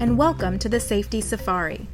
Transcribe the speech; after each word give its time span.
and 0.00 0.16
welcome 0.16 0.60
to 0.60 0.68
the 0.68 0.78
Safety 0.78 1.20
Safari. 1.20 1.88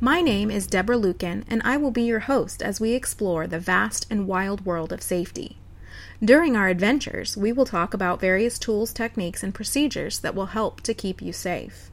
My 0.00 0.20
name 0.20 0.48
is 0.48 0.68
Deborah 0.68 0.96
Lucan, 0.96 1.44
and 1.48 1.60
I 1.64 1.76
will 1.76 1.90
be 1.90 2.04
your 2.04 2.20
host 2.20 2.62
as 2.62 2.78
we 2.78 2.92
explore 2.92 3.48
the 3.48 3.58
vast 3.58 4.06
and 4.08 4.28
wild 4.28 4.64
world 4.64 4.92
of 4.92 5.02
safety. 5.02 5.56
During 6.22 6.54
our 6.54 6.68
adventures, 6.68 7.36
we 7.36 7.50
will 7.50 7.64
talk 7.64 7.92
about 7.92 8.20
various 8.20 8.60
tools, 8.60 8.92
techniques, 8.92 9.42
and 9.42 9.52
procedures 9.52 10.20
that 10.20 10.36
will 10.36 10.46
help 10.46 10.82
to 10.82 10.94
keep 10.94 11.20
you 11.20 11.32
safe. 11.32 11.90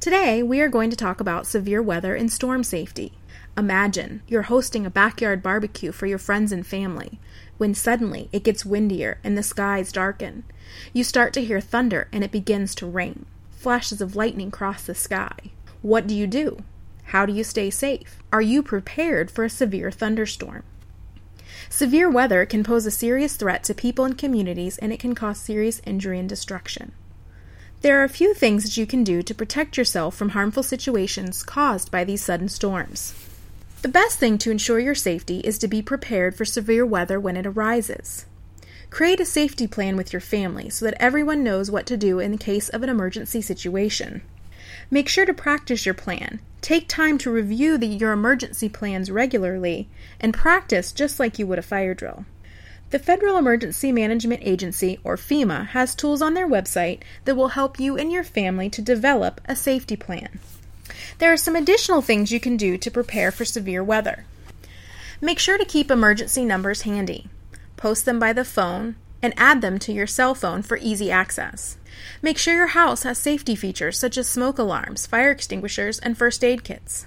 Today, 0.00 0.42
we 0.42 0.60
are 0.60 0.68
going 0.68 0.90
to 0.90 0.96
talk 0.96 1.20
about 1.20 1.46
severe 1.46 1.80
weather 1.80 2.16
and 2.16 2.30
storm 2.32 2.64
safety. 2.64 3.12
Imagine 3.56 4.20
you're 4.26 4.42
hosting 4.42 4.84
a 4.84 4.90
backyard 4.90 5.44
barbecue 5.44 5.92
for 5.92 6.06
your 6.06 6.18
friends 6.18 6.50
and 6.50 6.66
family 6.66 7.20
when 7.56 7.72
suddenly 7.72 8.28
it 8.32 8.42
gets 8.42 8.66
windier 8.66 9.18
and 9.22 9.38
the 9.38 9.44
skies 9.44 9.92
darken. 9.92 10.42
You 10.92 11.04
start 11.04 11.32
to 11.34 11.44
hear 11.44 11.60
thunder 11.60 12.08
and 12.12 12.24
it 12.24 12.32
begins 12.32 12.74
to 12.76 12.86
rain. 12.86 13.26
Flashes 13.64 14.02
of 14.02 14.14
lightning 14.14 14.50
cross 14.50 14.84
the 14.84 14.94
sky. 14.94 15.32
What 15.80 16.06
do 16.06 16.14
you 16.14 16.26
do? 16.26 16.58
How 17.04 17.24
do 17.24 17.32
you 17.32 17.42
stay 17.42 17.70
safe? 17.70 18.22
Are 18.30 18.42
you 18.42 18.62
prepared 18.62 19.30
for 19.30 19.42
a 19.42 19.48
severe 19.48 19.90
thunderstorm? 19.90 20.64
Severe 21.70 22.10
weather 22.10 22.44
can 22.44 22.62
pose 22.62 22.84
a 22.84 22.90
serious 22.90 23.36
threat 23.36 23.64
to 23.64 23.72
people 23.72 24.04
and 24.04 24.18
communities, 24.18 24.76
and 24.76 24.92
it 24.92 25.00
can 25.00 25.14
cause 25.14 25.38
serious 25.38 25.80
injury 25.86 26.18
and 26.18 26.28
destruction. 26.28 26.92
There 27.80 27.98
are 27.98 28.04
a 28.04 28.10
few 28.10 28.34
things 28.34 28.64
that 28.64 28.76
you 28.76 28.84
can 28.84 29.02
do 29.02 29.22
to 29.22 29.34
protect 29.34 29.78
yourself 29.78 30.14
from 30.14 30.36
harmful 30.36 30.62
situations 30.62 31.42
caused 31.42 31.90
by 31.90 32.04
these 32.04 32.22
sudden 32.22 32.50
storms. 32.50 33.14
The 33.80 33.88
best 33.88 34.18
thing 34.18 34.36
to 34.40 34.50
ensure 34.50 34.78
your 34.78 34.94
safety 34.94 35.38
is 35.38 35.56
to 35.60 35.68
be 35.68 35.80
prepared 35.80 36.36
for 36.36 36.44
severe 36.44 36.84
weather 36.84 37.18
when 37.18 37.38
it 37.38 37.46
arises. 37.46 38.26
Create 38.94 39.18
a 39.18 39.24
safety 39.24 39.66
plan 39.66 39.96
with 39.96 40.12
your 40.12 40.20
family 40.20 40.70
so 40.70 40.84
that 40.84 41.02
everyone 41.02 41.42
knows 41.42 41.68
what 41.68 41.84
to 41.84 41.96
do 41.96 42.20
in 42.20 42.30
the 42.30 42.38
case 42.38 42.68
of 42.68 42.84
an 42.84 42.88
emergency 42.88 43.40
situation. 43.40 44.22
Make 44.88 45.08
sure 45.08 45.26
to 45.26 45.34
practice 45.34 45.84
your 45.84 45.96
plan. 45.96 46.38
Take 46.60 46.86
time 46.86 47.18
to 47.18 47.30
review 47.32 47.76
the, 47.76 47.88
your 47.88 48.12
emergency 48.12 48.68
plans 48.68 49.10
regularly 49.10 49.88
and 50.20 50.32
practice 50.32 50.92
just 50.92 51.18
like 51.18 51.40
you 51.40 51.46
would 51.48 51.58
a 51.58 51.62
fire 51.62 51.92
drill. 51.92 52.24
The 52.90 53.00
Federal 53.00 53.36
Emergency 53.36 53.90
Management 53.90 54.42
Agency, 54.44 55.00
or 55.02 55.16
FEMA, 55.16 55.66
has 55.70 55.96
tools 55.96 56.22
on 56.22 56.34
their 56.34 56.46
website 56.46 57.00
that 57.24 57.34
will 57.34 57.48
help 57.48 57.80
you 57.80 57.96
and 57.96 58.12
your 58.12 58.22
family 58.22 58.70
to 58.70 58.80
develop 58.80 59.40
a 59.46 59.56
safety 59.56 59.96
plan. 59.96 60.38
There 61.18 61.32
are 61.32 61.36
some 61.36 61.56
additional 61.56 62.00
things 62.00 62.30
you 62.30 62.38
can 62.38 62.56
do 62.56 62.78
to 62.78 62.90
prepare 62.92 63.32
for 63.32 63.44
severe 63.44 63.82
weather. 63.82 64.24
Make 65.20 65.40
sure 65.40 65.58
to 65.58 65.64
keep 65.64 65.90
emergency 65.90 66.44
numbers 66.44 66.82
handy. 66.82 67.26
Post 67.84 68.06
them 68.06 68.18
by 68.18 68.32
the 68.32 68.46
phone 68.46 68.96
and 69.20 69.34
add 69.36 69.60
them 69.60 69.78
to 69.80 69.92
your 69.92 70.06
cell 70.06 70.34
phone 70.34 70.62
for 70.62 70.78
easy 70.78 71.10
access. 71.10 71.76
Make 72.22 72.38
sure 72.38 72.54
your 72.54 72.68
house 72.68 73.02
has 73.02 73.18
safety 73.18 73.54
features 73.54 73.98
such 73.98 74.16
as 74.16 74.26
smoke 74.26 74.58
alarms, 74.58 75.06
fire 75.06 75.30
extinguishers, 75.30 75.98
and 75.98 76.16
first 76.16 76.42
aid 76.42 76.64
kits. 76.64 77.04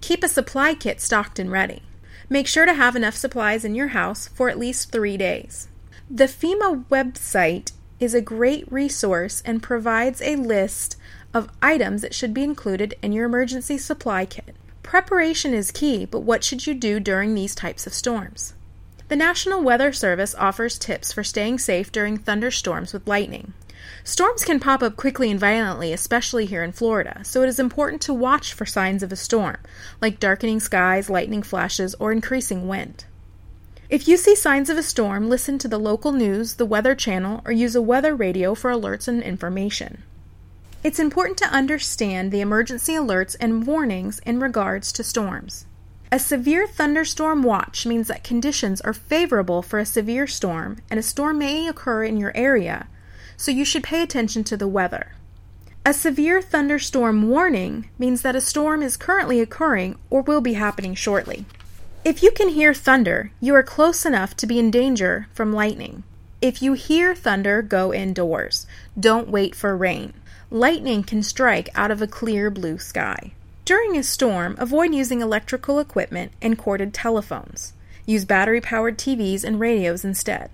Keep 0.00 0.22
a 0.22 0.28
supply 0.28 0.74
kit 0.74 1.00
stocked 1.00 1.40
and 1.40 1.50
ready. 1.50 1.82
Make 2.28 2.46
sure 2.46 2.64
to 2.64 2.74
have 2.74 2.94
enough 2.94 3.16
supplies 3.16 3.64
in 3.64 3.74
your 3.74 3.88
house 3.88 4.28
for 4.28 4.48
at 4.48 4.56
least 4.56 4.92
three 4.92 5.16
days. 5.16 5.66
The 6.08 6.26
FEMA 6.28 6.84
website 6.84 7.72
is 7.98 8.14
a 8.14 8.20
great 8.20 8.70
resource 8.70 9.42
and 9.44 9.64
provides 9.64 10.22
a 10.22 10.36
list 10.36 10.94
of 11.34 11.50
items 11.60 12.02
that 12.02 12.14
should 12.14 12.32
be 12.32 12.44
included 12.44 12.94
in 13.02 13.10
your 13.10 13.26
emergency 13.26 13.76
supply 13.76 14.26
kit. 14.26 14.54
Preparation 14.84 15.52
is 15.54 15.72
key, 15.72 16.06
but 16.06 16.20
what 16.20 16.44
should 16.44 16.68
you 16.68 16.74
do 16.74 17.00
during 17.00 17.34
these 17.34 17.56
types 17.56 17.84
of 17.84 17.92
storms? 17.92 18.54
The 19.08 19.16
National 19.16 19.62
Weather 19.62 19.90
Service 19.90 20.34
offers 20.34 20.78
tips 20.78 21.14
for 21.14 21.24
staying 21.24 21.60
safe 21.60 21.90
during 21.90 22.18
thunderstorms 22.18 22.92
with 22.92 23.08
lightning. 23.08 23.54
Storms 24.04 24.44
can 24.44 24.60
pop 24.60 24.82
up 24.82 24.96
quickly 24.96 25.30
and 25.30 25.40
violently, 25.40 25.94
especially 25.94 26.44
here 26.44 26.62
in 26.62 26.72
Florida, 26.72 27.20
so 27.24 27.42
it 27.42 27.48
is 27.48 27.58
important 27.58 28.02
to 28.02 28.12
watch 28.12 28.52
for 28.52 28.66
signs 28.66 29.02
of 29.02 29.10
a 29.10 29.16
storm, 29.16 29.56
like 30.02 30.20
darkening 30.20 30.60
skies, 30.60 31.08
lightning 31.08 31.42
flashes, 31.42 31.94
or 31.98 32.12
increasing 32.12 32.68
wind. 32.68 33.06
If 33.88 34.06
you 34.06 34.18
see 34.18 34.34
signs 34.34 34.68
of 34.68 34.76
a 34.76 34.82
storm, 34.82 35.30
listen 35.30 35.56
to 35.60 35.68
the 35.68 35.78
local 35.78 36.12
news, 36.12 36.56
the 36.56 36.66
Weather 36.66 36.94
Channel, 36.94 37.40
or 37.46 37.52
use 37.52 37.74
a 37.74 37.80
weather 37.80 38.14
radio 38.14 38.54
for 38.54 38.70
alerts 38.70 39.08
and 39.08 39.22
information. 39.22 40.02
It's 40.84 40.98
important 40.98 41.38
to 41.38 41.46
understand 41.46 42.30
the 42.30 42.42
emergency 42.42 42.92
alerts 42.92 43.36
and 43.40 43.66
warnings 43.66 44.18
in 44.26 44.38
regards 44.38 44.92
to 44.92 45.02
storms. 45.02 45.64
A 46.10 46.18
severe 46.18 46.66
thunderstorm 46.66 47.42
watch 47.42 47.84
means 47.84 48.08
that 48.08 48.24
conditions 48.24 48.80
are 48.80 48.94
favorable 48.94 49.60
for 49.60 49.78
a 49.78 49.84
severe 49.84 50.26
storm 50.26 50.78
and 50.90 50.98
a 50.98 51.02
storm 51.02 51.38
may 51.38 51.68
occur 51.68 52.02
in 52.02 52.16
your 52.16 52.32
area, 52.34 52.88
so 53.36 53.50
you 53.50 53.64
should 53.64 53.82
pay 53.82 54.02
attention 54.02 54.42
to 54.44 54.56
the 54.56 54.66
weather. 54.66 55.12
A 55.84 55.92
severe 55.92 56.40
thunderstorm 56.40 57.28
warning 57.28 57.90
means 57.98 58.22
that 58.22 58.36
a 58.36 58.40
storm 58.40 58.82
is 58.82 58.96
currently 58.96 59.40
occurring 59.40 59.98
or 60.08 60.22
will 60.22 60.40
be 60.40 60.54
happening 60.54 60.94
shortly. 60.94 61.44
If 62.06 62.22
you 62.22 62.30
can 62.30 62.48
hear 62.48 62.72
thunder, 62.72 63.32
you 63.38 63.54
are 63.54 63.62
close 63.62 64.06
enough 64.06 64.34
to 64.36 64.46
be 64.46 64.58
in 64.58 64.70
danger 64.70 65.28
from 65.34 65.52
lightning. 65.52 66.04
If 66.40 66.62
you 66.62 66.72
hear 66.72 67.14
thunder, 67.14 67.60
go 67.60 67.92
indoors. 67.92 68.66
Don't 68.98 69.28
wait 69.28 69.54
for 69.54 69.76
rain. 69.76 70.14
Lightning 70.50 71.02
can 71.02 71.22
strike 71.22 71.68
out 71.74 71.90
of 71.90 72.00
a 72.00 72.06
clear 72.06 72.48
blue 72.50 72.78
sky. 72.78 73.32
During 73.68 73.98
a 73.98 74.02
storm, 74.02 74.56
avoid 74.58 74.94
using 74.94 75.20
electrical 75.20 75.78
equipment 75.78 76.32
and 76.40 76.56
corded 76.56 76.94
telephones. 76.94 77.74
Use 78.06 78.24
battery 78.24 78.62
powered 78.62 78.96
TVs 78.96 79.44
and 79.44 79.60
radios 79.60 80.06
instead. 80.06 80.50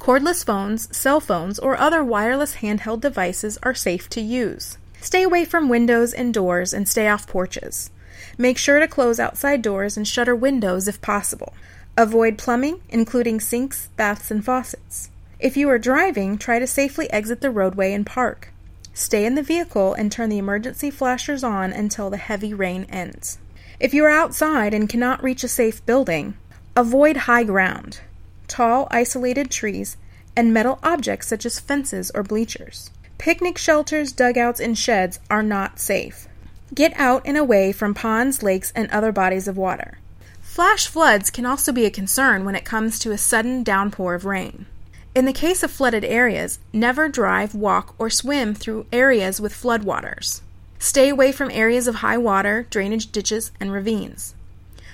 Cordless 0.00 0.44
phones, 0.44 0.88
cell 0.90 1.20
phones, 1.20 1.60
or 1.60 1.78
other 1.78 2.02
wireless 2.02 2.56
handheld 2.56 3.00
devices 3.00 3.60
are 3.62 3.76
safe 3.76 4.10
to 4.10 4.20
use. 4.20 4.76
Stay 5.00 5.22
away 5.22 5.44
from 5.44 5.68
windows 5.68 6.12
and 6.12 6.34
doors 6.34 6.74
and 6.74 6.88
stay 6.88 7.06
off 7.06 7.28
porches. 7.28 7.90
Make 8.36 8.58
sure 8.58 8.80
to 8.80 8.88
close 8.88 9.20
outside 9.20 9.62
doors 9.62 9.96
and 9.96 10.08
shutter 10.08 10.34
windows 10.34 10.88
if 10.88 11.00
possible. 11.00 11.54
Avoid 11.96 12.38
plumbing, 12.38 12.80
including 12.88 13.38
sinks, 13.38 13.88
baths, 13.96 14.32
and 14.32 14.44
faucets. 14.44 15.10
If 15.38 15.56
you 15.56 15.70
are 15.70 15.78
driving, 15.78 16.38
try 16.38 16.58
to 16.58 16.66
safely 16.66 17.08
exit 17.12 17.40
the 17.40 17.52
roadway 17.52 17.92
and 17.92 18.04
park. 18.04 18.52
Stay 18.98 19.24
in 19.24 19.36
the 19.36 19.44
vehicle 19.44 19.94
and 19.94 20.10
turn 20.10 20.28
the 20.28 20.38
emergency 20.38 20.90
flashers 20.90 21.44
on 21.44 21.72
until 21.72 22.10
the 22.10 22.16
heavy 22.16 22.52
rain 22.52 22.84
ends. 22.90 23.38
If 23.78 23.94
you 23.94 24.04
are 24.04 24.10
outside 24.10 24.74
and 24.74 24.88
cannot 24.88 25.22
reach 25.22 25.44
a 25.44 25.48
safe 25.48 25.86
building, 25.86 26.36
avoid 26.74 27.16
high 27.16 27.44
ground 27.44 28.00
tall, 28.48 28.88
isolated 28.90 29.52
trees, 29.52 29.96
and 30.34 30.52
metal 30.52 30.80
objects 30.82 31.28
such 31.28 31.46
as 31.46 31.60
fences 31.60 32.10
or 32.12 32.24
bleachers. 32.24 32.90
Picnic 33.18 33.56
shelters, 33.56 34.10
dugouts, 34.10 34.58
and 34.58 34.76
sheds 34.76 35.20
are 35.30 35.44
not 35.44 35.78
safe. 35.78 36.26
Get 36.74 36.92
out 36.96 37.22
and 37.24 37.36
away 37.36 37.70
from 37.70 37.94
ponds, 37.94 38.42
lakes, 38.42 38.72
and 38.74 38.90
other 38.90 39.12
bodies 39.12 39.46
of 39.46 39.56
water. 39.56 39.98
Flash 40.40 40.88
floods 40.88 41.30
can 41.30 41.46
also 41.46 41.70
be 41.70 41.84
a 41.84 41.90
concern 41.90 42.44
when 42.44 42.56
it 42.56 42.64
comes 42.64 42.98
to 42.98 43.12
a 43.12 43.18
sudden 43.18 43.62
downpour 43.62 44.14
of 44.14 44.24
rain. 44.24 44.66
In 45.14 45.24
the 45.24 45.32
case 45.32 45.62
of 45.62 45.70
flooded 45.70 46.04
areas, 46.04 46.58
never 46.72 47.08
drive, 47.08 47.54
walk, 47.54 47.94
or 47.98 48.10
swim 48.10 48.54
through 48.54 48.86
areas 48.92 49.40
with 49.40 49.54
floodwaters. 49.54 50.42
Stay 50.78 51.08
away 51.08 51.32
from 51.32 51.50
areas 51.50 51.88
of 51.88 51.96
high 51.96 52.18
water, 52.18 52.66
drainage 52.70 53.10
ditches, 53.10 53.50
and 53.58 53.72
ravines. 53.72 54.34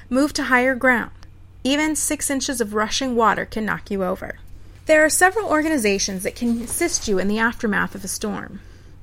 Move 0.09 0.33
to 0.33 0.45
higher 0.45 0.75
ground. 0.75 1.11
Even 1.63 1.97
six 1.97 2.31
inches 2.31 2.61
of 2.61 2.75
rushing 2.75 3.17
water 3.17 3.45
can 3.45 3.65
knock 3.65 3.91
you 3.91 4.05
over. 4.05 4.39
There 4.87 5.05
are 5.05 5.11
several 5.11 5.49
organizations 5.49 6.23
that 6.23 6.37
can 6.37 6.61
assist 6.63 7.09
you 7.09 7.19
in 7.19 7.29
the 7.29 7.39
aftermath 7.39 7.95
of 7.95 8.05
a 8.05 8.09
storm. 8.09 8.61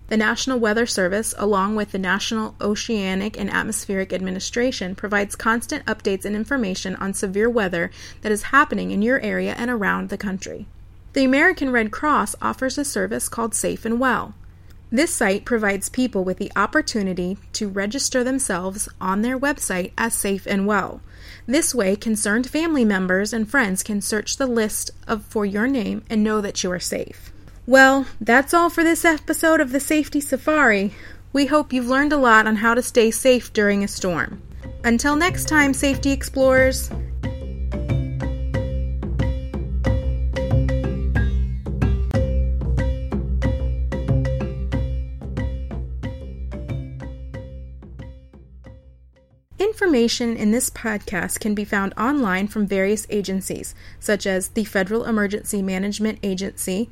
The 0.07 0.17
National 0.17 0.59
Weather 0.59 0.85
Service, 0.85 1.33
along 1.37 1.75
with 1.75 1.91
the 1.91 1.99
National 1.99 2.55
Oceanic 2.59 3.39
and 3.39 3.49
Atmospheric 3.49 4.11
Administration, 4.11 4.93
provides 4.93 5.35
constant 5.35 5.85
updates 5.85 6.25
and 6.25 6.35
information 6.35 6.95
on 6.97 7.13
severe 7.13 7.49
weather 7.49 7.91
that 8.21 8.31
is 8.31 8.43
happening 8.43 8.91
in 8.91 9.01
your 9.01 9.19
area 9.21 9.55
and 9.57 9.71
around 9.71 10.09
the 10.09 10.17
country. 10.17 10.67
The 11.13 11.25
American 11.25 11.71
Red 11.71 11.91
Cross 11.91 12.35
offers 12.41 12.77
a 12.77 12.85
service 12.85 13.27
called 13.27 13.53
Safe 13.53 13.83
and 13.83 13.99
Well. 13.99 14.33
This 14.93 15.13
site 15.13 15.43
provides 15.43 15.89
people 15.89 16.23
with 16.23 16.37
the 16.37 16.51
opportunity 16.55 17.37
to 17.53 17.67
register 17.67 18.23
themselves 18.23 18.87
on 18.99 19.21
their 19.21 19.37
website 19.37 19.91
as 19.97 20.13
safe 20.13 20.45
and 20.45 20.65
well. 20.65 21.01
This 21.45 21.75
way, 21.75 21.95
concerned 21.95 22.49
family 22.49 22.85
members 22.85 23.33
and 23.33 23.49
friends 23.49 23.83
can 23.83 24.01
search 24.01 24.37
the 24.37 24.47
list 24.47 24.91
of, 25.07 25.23
for 25.25 25.45
your 25.45 25.67
name 25.67 26.03
and 26.09 26.23
know 26.23 26.39
that 26.41 26.63
you 26.63 26.71
are 26.71 26.79
safe. 26.79 27.31
Well, 27.65 28.05
that's 28.19 28.53
all 28.53 28.69
for 28.69 28.83
this 28.83 29.05
episode 29.05 29.59
of 29.61 29.71
the 29.71 29.79
Safety 29.79 30.19
Safari. 30.19 30.93
We 31.33 31.45
hope 31.45 31.71
you've 31.71 31.87
learned 31.87 32.11
a 32.11 32.17
lot 32.17 32.47
on 32.47 32.57
how 32.57 32.73
to 32.73 32.81
stay 32.81 33.11
safe 33.11 33.53
during 33.53 33.83
a 33.83 33.87
storm. 33.87 34.41
Until 34.83 35.15
next 35.15 35.47
time, 35.47 35.73
safety 35.73 36.11
explorers, 36.11 36.89
Information 49.81 50.37
in 50.37 50.51
this 50.51 50.69
podcast 50.69 51.39
can 51.39 51.55
be 51.55 51.65
found 51.65 51.95
online 51.97 52.47
from 52.47 52.67
various 52.67 53.07
agencies, 53.09 53.73
such 53.99 54.27
as 54.27 54.49
the 54.49 54.63
Federal 54.63 55.05
Emergency 55.05 55.63
Management 55.63 56.19
Agency, 56.21 56.87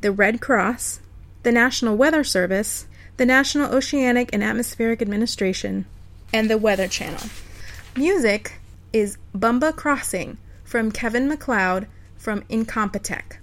the 0.00 0.12
Red 0.12 0.40
Cross, 0.40 1.00
the 1.42 1.50
National 1.50 1.96
Weather 1.96 2.22
Service, 2.22 2.86
the 3.16 3.26
National 3.26 3.74
Oceanic 3.74 4.30
and 4.32 4.44
Atmospheric 4.44 5.02
Administration, 5.02 5.86
and 6.32 6.48
the 6.48 6.56
Weather 6.56 6.86
Channel. 6.86 7.28
Music 7.96 8.60
is 8.92 9.18
Bumba 9.36 9.74
Crossing 9.74 10.38
from 10.62 10.92
Kevin 10.92 11.26
MacLeod 11.26 11.88
from 12.16 12.42
Incompetech. 12.42 13.38